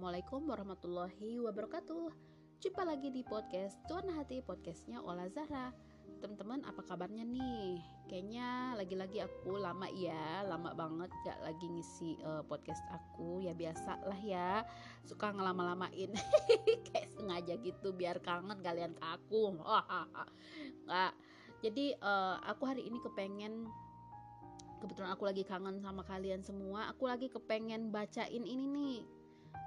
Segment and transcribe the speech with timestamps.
[0.00, 2.08] Assalamualaikum warahmatullahi wabarakatuh.
[2.56, 5.76] Jumpa lagi di podcast Tuan Hati podcastnya Ola Zahra.
[6.24, 7.84] Teman-teman apa kabarnya nih?
[8.08, 13.44] Kayaknya lagi-lagi aku lama ya Lama banget gak lagi ngisi uh, podcast aku.
[13.44, 14.64] Ya biasa lah ya
[15.04, 16.16] Suka ngelama-lamain.
[16.88, 19.52] Kayak sengaja gitu biar kangen kalian ke aku.
[20.88, 21.12] Nggak.
[21.60, 23.68] Jadi uh, aku hari ini kepengen
[24.80, 29.19] Kebetulan aku lagi kangen sama kalian semua Aku lagi kepengen bacain ini nih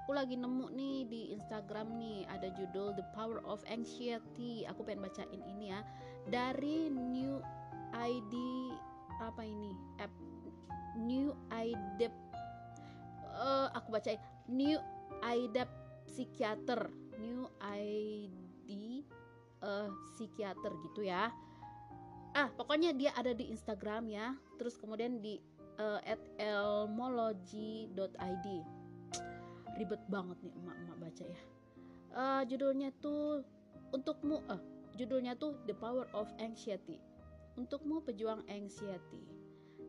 [0.04, 4.68] aku lagi nemu nih di Instagram nih ada judul The Power of Anxiety.
[4.68, 5.80] Aku pengen bacain ini ya.
[6.28, 7.40] Dari New
[7.96, 8.34] ID
[9.16, 9.72] apa ini?
[9.96, 10.12] App.
[11.00, 12.12] New ID
[13.32, 14.20] uh, aku bacain.
[14.44, 14.76] New
[15.24, 15.64] ID
[16.04, 16.92] Psikiater.
[17.16, 19.08] New ID
[19.64, 21.32] uh, psikiater gitu ya.
[22.36, 24.36] Ah pokoknya dia ada di Instagram ya.
[24.60, 25.40] Terus kemudian di
[25.80, 28.46] uh, at elmology.id
[29.78, 31.40] ribet banget nih emak-emak baca ya.
[32.14, 33.42] Uh, judulnya tuh
[33.90, 34.62] untukmu uh,
[34.94, 36.98] judulnya tuh The Power of Anxiety.
[37.54, 39.22] Untukmu pejuang anxiety.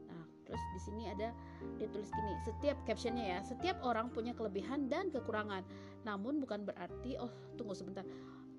[0.06, 1.34] Nah terus di sini ada
[1.82, 5.66] dia tulis gini setiap captionnya ya setiap orang punya kelebihan dan kekurangan.
[6.06, 8.06] Namun bukan berarti oh tunggu sebentar.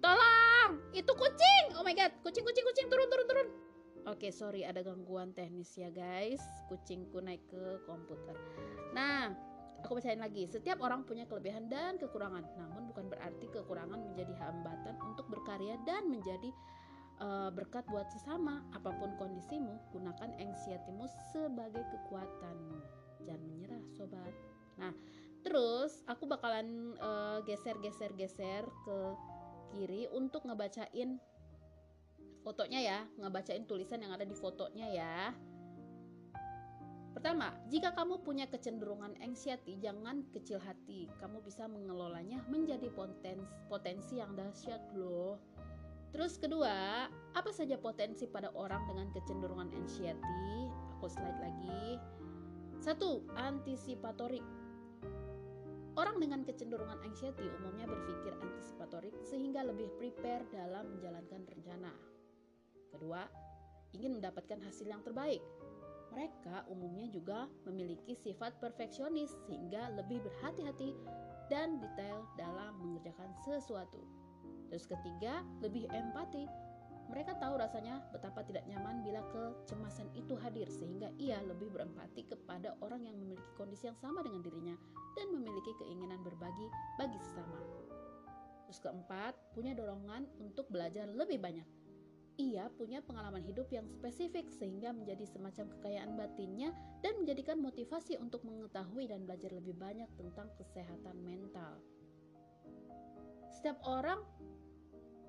[0.02, 0.82] Tolong!
[0.90, 1.78] Itu kucing!
[1.78, 3.48] Oh my god kucing kucing kucing turun turun turun.
[4.06, 6.38] Oke, okay, sorry ada gangguan teknis ya guys.
[6.70, 8.38] Kucingku naik ke komputer.
[8.94, 9.34] Nah,
[9.84, 14.96] Aku bacain lagi, setiap orang punya kelebihan dan kekurangan, namun bukan berarti kekurangan menjadi hambatan
[15.04, 16.50] untuk berkarya dan menjadi
[17.22, 18.64] uh, berkat buat sesama.
[18.74, 22.56] Apa pun kondisimu, gunakan anxietymu sebagai kekuatan.
[23.22, 24.34] Jangan menyerah, sobat.
[24.80, 24.90] Nah,
[25.46, 26.98] terus aku bakalan
[27.46, 28.98] geser-geser-geser uh, ke
[29.76, 31.20] kiri untuk ngebacain
[32.42, 35.34] fotonya ya, ngebacain tulisan yang ada di fotonya ya.
[37.16, 41.08] Pertama, jika kamu punya kecenderungan anxiety, jangan kecil hati.
[41.16, 45.40] Kamu bisa mengelolanya menjadi potensi, potensi yang dahsyat loh.
[46.12, 50.68] Terus kedua, apa saja potensi pada orang dengan kecenderungan anxiety?
[51.00, 51.96] Aku slide lagi.
[52.84, 54.44] Satu, antisipatorik.
[55.96, 61.96] Orang dengan kecenderungan anxiety umumnya berpikir antisipatorik sehingga lebih prepare dalam menjalankan rencana.
[62.92, 63.24] Kedua,
[63.96, 65.40] ingin mendapatkan hasil yang terbaik
[66.16, 70.96] mereka umumnya juga memiliki sifat perfeksionis sehingga lebih berhati-hati
[71.52, 74.00] dan detail dalam mengerjakan sesuatu.
[74.72, 76.48] Terus ketiga, lebih empati.
[77.06, 82.74] Mereka tahu rasanya betapa tidak nyaman bila kecemasan itu hadir sehingga ia lebih berempati kepada
[82.82, 84.74] orang yang memiliki kondisi yang sama dengan dirinya
[85.14, 86.66] dan memiliki keinginan berbagi
[86.98, 87.60] bagi sesama.
[88.66, 91.75] Terus keempat, punya dorongan untuk belajar lebih banyak
[92.36, 96.70] ia punya pengalaman hidup yang spesifik sehingga menjadi semacam kekayaan batinnya
[97.00, 101.80] dan menjadikan motivasi untuk mengetahui dan belajar lebih banyak tentang kesehatan mental.
[103.48, 104.20] Setiap orang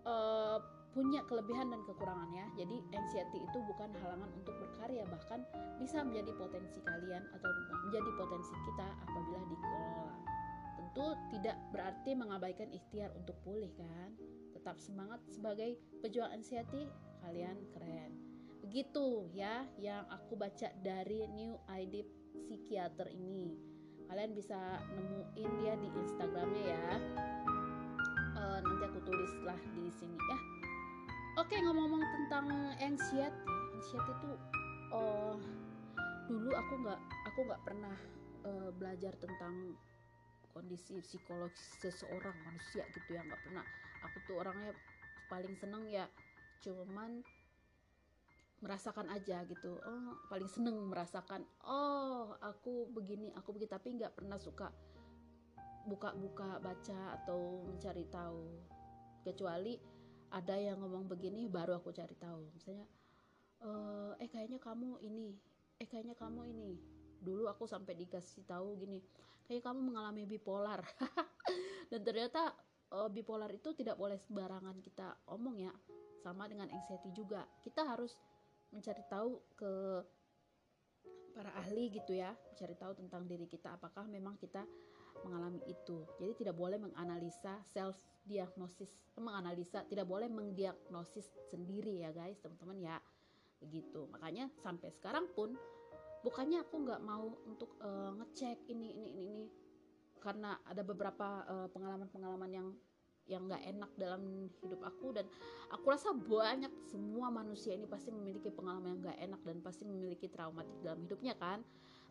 [0.03, 0.59] uh,
[0.91, 2.45] punya kelebihan dan kekurangan ya.
[2.59, 5.47] Jadi anxiety itu bukan halangan untuk berkarya, bahkan
[5.79, 7.49] bisa menjadi potensi kalian atau
[7.87, 10.15] menjadi potensi kita apabila dikelola.
[10.75, 14.11] Tentu tidak berarti mengabaikan ikhtiar untuk pulih kan
[14.67, 16.91] tetap semangat sebagai pejuang anxiety
[17.23, 18.11] kalian keren.
[18.67, 22.03] Begitu ya yang aku baca dari New ID
[22.35, 23.55] Psikiater ini.
[24.11, 24.59] Kalian bisa
[24.91, 26.99] nemuin dia di Instagramnya ya.
[28.35, 30.37] Uh, nanti aku tulis lah di sini ya.
[31.39, 33.39] Oke ngomong-ngomong tentang anxiety
[33.71, 34.31] anxiety itu
[34.91, 35.39] oh
[36.27, 37.95] dulu aku nggak aku nggak pernah
[38.43, 39.79] uh, belajar tentang
[40.51, 43.63] kondisi psikologis seseorang manusia gitu ya nggak pernah
[44.03, 44.73] aku tuh orangnya
[45.27, 46.07] paling seneng ya
[46.63, 47.21] cuman
[48.57, 49.77] merasakan aja gitu.
[49.85, 53.69] Oh paling seneng merasakan oh aku begini aku begitu.
[53.73, 54.73] Tapi nggak pernah suka
[55.85, 58.43] buka-buka baca atau mencari tahu.
[59.21, 59.77] Kecuali
[60.33, 62.49] ada yang ngomong begini baru aku cari tahu.
[62.57, 62.87] Misalnya
[63.61, 65.37] eh, eh kayaknya kamu ini
[65.77, 66.73] eh kayaknya kamu ini.
[67.21, 69.01] Dulu aku sampai dikasih tahu gini
[69.45, 70.81] kayak kamu mengalami bipolar.
[71.93, 72.51] Dan ternyata
[72.93, 75.73] uh, bipolar itu tidak boleh sembarangan kita omong ya.
[76.23, 77.45] Sama dengan anxiety juga.
[77.63, 78.15] Kita harus
[78.73, 79.71] mencari tahu ke
[81.35, 82.33] para ahli gitu ya.
[82.53, 84.65] Mencari tahu tentang diri kita apakah memang kita
[85.25, 86.05] mengalami itu.
[86.21, 87.97] Jadi tidak boleh menganalisa self
[88.27, 92.97] diagnosis menganalisa tidak boleh mendiagnosis sendiri ya guys teman-teman ya.
[93.57, 94.05] Begitu.
[94.13, 95.57] Makanya sampai sekarang pun
[96.21, 99.45] bukannya aku nggak mau untuk uh, ngecek ini ini ini ini
[100.19, 102.67] karena ada beberapa uh, pengalaman-pengalaman yang
[103.27, 105.27] yang nggak enak dalam hidup aku dan
[105.67, 110.31] aku rasa banyak semua manusia ini pasti memiliki pengalaman yang nggak enak dan pasti memiliki
[110.31, 111.59] traumatik dalam hidupnya kan.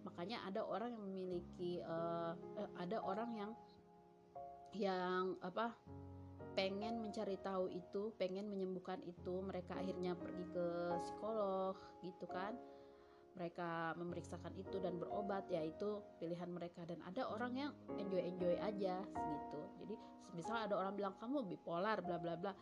[0.04, 3.52] Makanya ada orang yang memiliki uh, uh, ada orang yang
[4.76, 5.72] yang apa
[6.52, 10.66] pengen mencari tahu itu pengen menyembuhkan itu mereka akhirnya pergi ke
[11.04, 12.56] psikolog gitu kan
[13.36, 16.82] mereka memeriksakan itu dan berobat ya itu pilihan mereka.
[16.88, 19.60] Dan ada orang yang enjoy enjoy aja gitu.
[19.84, 19.94] Jadi
[20.32, 22.52] misal ada orang bilang kamu bipolar bla bla bla.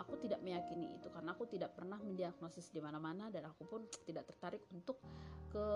[0.00, 3.84] Aku tidak meyakini itu karena aku tidak pernah mendiagnosis di mana mana dan aku pun
[4.08, 4.96] tidak tertarik untuk
[5.52, 5.66] ke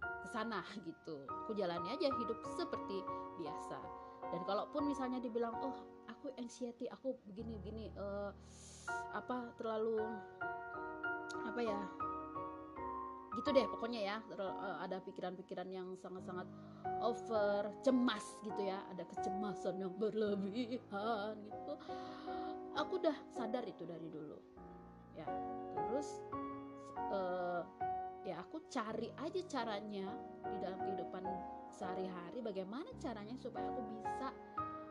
[0.00, 1.24] ke sana gitu.
[1.48, 3.00] Aku jalani aja hidup seperti
[3.40, 3.80] biasa.
[4.30, 5.74] Dan kalaupun misalnya dibilang oh
[6.20, 8.30] aku anxiety aku begini begini uh,
[9.16, 9.96] apa terlalu
[11.48, 11.80] apa ya
[13.30, 16.46] gitu deh pokoknya ya eh, ada pikiran-pikiran yang sangat-sangat
[17.00, 21.72] over cemas gitu ya ada kecemasan yang berlebihan gitu.
[22.78, 24.38] Aku udah sadar itu dari dulu
[25.16, 25.26] ya.
[25.74, 26.22] Terus
[27.10, 27.62] uh,
[28.24, 30.08] ya aku cari aja caranya
[30.44, 31.24] di dalam kehidupan
[31.72, 34.28] sehari-hari bagaimana caranya supaya aku bisa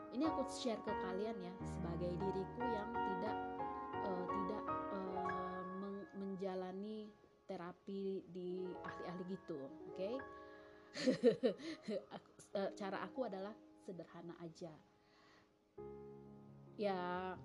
[0.10, 3.38] ini aku share ke kalian ya sebagai diriku yang tidak
[4.02, 4.64] uh, tidak
[4.98, 5.62] uh,
[6.18, 7.14] menjalani
[7.50, 9.74] terapi di ahli-ahli gitu oke?
[9.98, 10.16] Okay?
[12.50, 13.54] Eh, cara aku adalah
[13.86, 14.74] sederhana aja.
[16.82, 17.38] Ya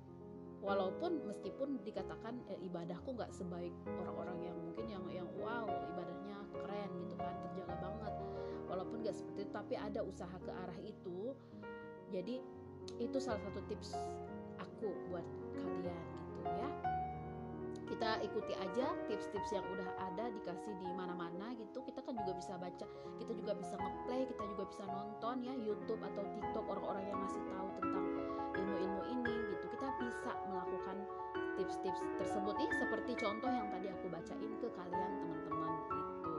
[0.65, 6.91] walaupun meskipun dikatakan eh, ibadahku nggak sebaik orang-orang yang mungkin yang yang wow ibadahnya keren
[7.05, 8.15] gitu kan terjaga banget.
[8.65, 11.37] Walaupun nggak seperti itu tapi ada usaha ke arah itu.
[12.09, 12.41] Jadi
[13.01, 13.97] itu salah satu tips
[14.57, 15.25] aku buat
[15.57, 16.05] kalian
[16.41, 16.69] gitu ya
[17.85, 21.85] kita ikuti aja tips-tips yang udah ada dikasih di mana-mana gitu.
[21.85, 22.87] Kita kan juga bisa baca
[23.21, 27.43] kita juga bisa ngeplay kita juga bisa nonton ya YouTube atau TikTok orang-orang yang ngasih
[27.53, 28.05] tahu tentang
[28.57, 29.65] ilmu-ilmu ini gitu.
[29.77, 30.97] Kita bisa melakukan
[31.61, 32.55] tips-tips tersebut.
[32.59, 36.33] Nih seperti contoh yang tadi aku bacain ke kalian teman-teman gitu.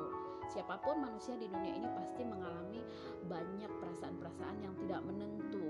[0.54, 2.82] Siapa pun manusia di dunia ini pasti mengalami
[3.26, 5.65] banyak perasaan-perasaan yang tidak menentu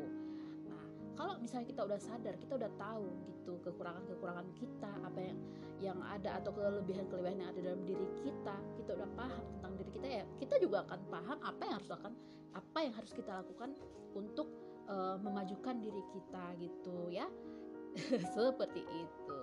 [1.16, 5.38] kalau misalnya kita udah sadar kita udah tahu gitu kekurangan-kekurangan kita apa yang
[5.84, 10.08] yang ada atau kelebihan-kelebihan yang ada dalam diri kita kita udah paham tentang diri kita
[10.08, 12.14] ya kita juga akan paham apa yang harus akan
[12.56, 13.76] apa yang harus kita lakukan
[14.16, 14.48] untuk
[14.88, 17.28] uh, memajukan diri kita gitu ya.
[18.36, 19.42] Seperti itu.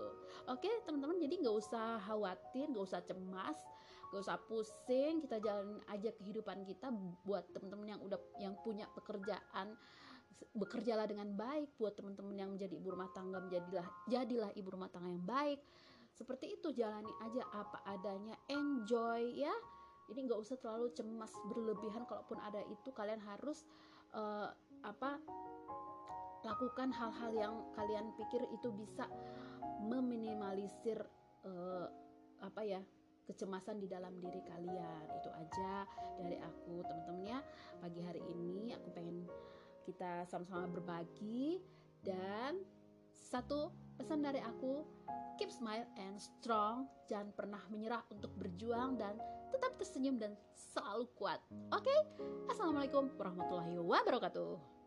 [0.49, 3.57] Oke teman-teman jadi nggak usah khawatir nggak usah cemas
[4.13, 5.25] gak usah pusing.
[5.25, 6.93] Kita jalanin aja kehidupan kita
[7.25, 9.73] buat teman-teman yang udah yang punya pekerjaan
[10.53, 15.09] bekerjalah dengan baik buat teman-teman yang menjadi ibu rumah tangga menjadilah jadilah ibu rumah tangga
[15.09, 15.61] yang baik.
[16.13, 18.37] Seperti itu jalani aja apa adanya.
[18.53, 19.53] Enjoy ya.
[20.13, 22.05] Ini nggak usah terlalu cemas berlebihan.
[22.05, 23.65] Kalaupun ada itu kalian harus
[24.13, 24.53] uh,
[24.85, 25.17] apa
[26.43, 29.07] lakukan hal-hal yang kalian pikir itu bisa
[29.89, 31.01] meminimalisir
[31.47, 31.87] uh,
[32.43, 32.83] apa ya
[33.25, 35.05] kecemasan di dalam diri kalian.
[35.17, 35.87] Itu aja
[36.21, 37.41] dari aku teman-teman ya.
[37.81, 39.25] Pagi hari ini aku pengen
[39.83, 41.63] kita sama-sama berbagi.
[42.03, 42.63] Dan
[43.13, 44.83] satu pesan dari aku
[45.39, 46.91] keep smile and strong.
[47.07, 49.19] Jangan pernah menyerah untuk berjuang dan
[49.55, 51.39] tetap tersenyum dan selalu kuat.
[51.71, 51.87] Oke?
[51.87, 52.01] Okay?
[52.53, 54.82] assalamualaikum warahmatullahi wabarakatuh